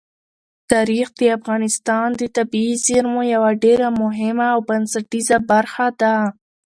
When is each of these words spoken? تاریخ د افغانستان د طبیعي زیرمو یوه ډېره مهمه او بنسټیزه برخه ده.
تاریخ 0.71 1.07
د 1.19 1.21
افغانستان 1.37 2.07
د 2.19 2.21
طبیعي 2.37 2.75
زیرمو 2.85 3.21
یوه 3.33 3.51
ډېره 3.63 3.87
مهمه 4.03 4.47
او 4.55 4.59
بنسټیزه 4.69 5.37
برخه 5.51 5.87
ده. 6.01 6.15